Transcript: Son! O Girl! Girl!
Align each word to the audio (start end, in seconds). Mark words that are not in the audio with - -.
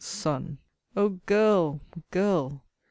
Son! 0.03 0.57
O 0.95 1.09
Girl! 1.27 1.79
Girl! 2.09 2.63